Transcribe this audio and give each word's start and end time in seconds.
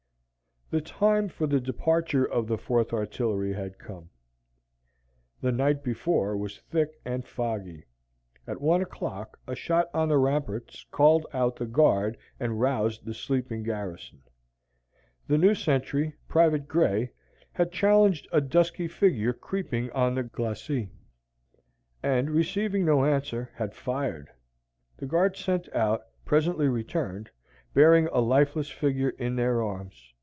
The 0.71 0.79
time 0.79 1.27
for 1.27 1.47
the 1.47 1.59
departure 1.59 2.23
of 2.23 2.47
the 2.47 2.57
Fourth 2.57 2.93
Artillery 2.93 3.51
had 3.51 3.77
come. 3.77 4.09
The 5.41 5.51
night 5.51 5.83
before 5.83 6.37
was 6.37 6.59
thick 6.61 6.97
and 7.03 7.27
foggy. 7.27 7.83
At 8.47 8.61
one 8.61 8.81
o'clock, 8.81 9.37
a 9.45 9.53
shot 9.53 9.89
on 9.93 10.07
the 10.07 10.17
ramparts 10.17 10.85
called 10.89 11.27
out 11.33 11.57
the 11.57 11.65
guard 11.65 12.17
and 12.39 12.57
roused 12.61 13.03
the 13.03 13.13
sleeping 13.13 13.63
garrison. 13.63 14.21
The 15.27 15.37
new 15.37 15.55
sentry, 15.55 16.13
Private 16.29 16.69
Grey, 16.69 17.11
had 17.51 17.73
challenged 17.73 18.29
a 18.31 18.39
dusky 18.39 18.87
figure 18.87 19.33
creeping 19.33 19.91
on 19.91 20.15
the 20.15 20.23
glacis, 20.23 20.87
and, 22.01 22.29
receiving 22.31 22.85
no 22.85 23.03
answer, 23.03 23.49
had 23.55 23.75
fired. 23.75 24.29
The 24.95 25.05
guard 25.05 25.35
sent 25.35 25.67
out 25.75 26.03
presently 26.23 26.69
returned, 26.69 27.29
bearing 27.73 28.07
a 28.13 28.21
lifeless 28.21 28.69
figure 28.69 29.09
in 29.09 29.35
their 29.35 29.61
arms. 29.61 30.13